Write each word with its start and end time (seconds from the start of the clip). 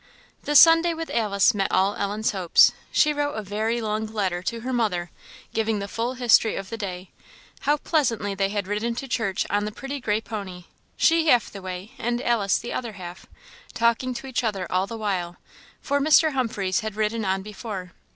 The 0.45 0.55
Sunday 0.55 0.95
with 0.95 1.11
Alice 1.11 1.53
met 1.53 1.71
all 1.71 1.93
Ellen's 1.93 2.31
hopes. 2.31 2.71
She 2.91 3.13
wrote 3.13 3.33
a 3.33 3.43
very 3.43 3.79
long 3.81 4.07
letter 4.07 4.41
to 4.41 4.61
her 4.61 4.73
mother, 4.73 5.11
giving 5.53 5.77
the 5.77 5.87
full 5.87 6.15
history 6.15 6.55
of 6.55 6.71
the 6.71 6.75
day. 6.77 7.11
How 7.59 7.77
pleasantly 7.77 8.33
they 8.33 8.49
had 8.49 8.65
ridden 8.65 8.95
to 8.95 9.07
church 9.07 9.45
on 9.51 9.65
the 9.65 9.71
pretty 9.71 9.99
gray 9.99 10.19
pony 10.19 10.63
she 10.97 11.27
half 11.27 11.51
the 11.51 11.61
way 11.61 11.91
and 11.99 12.19
Alice 12.19 12.57
the 12.57 12.73
other 12.73 12.93
half, 12.93 13.27
talking 13.75 14.15
to 14.15 14.25
each 14.25 14.43
other 14.43 14.65
all 14.71 14.87
the 14.87 14.97
while; 14.97 15.37
for 15.83 15.99
Mr. 16.01 16.33
Humphreys 16.33 16.79
had 16.79 16.95
ridden 16.95 17.23
on 17.23 17.43
before. 17.43 17.91